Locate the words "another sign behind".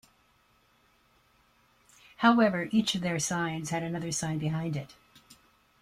3.83-4.75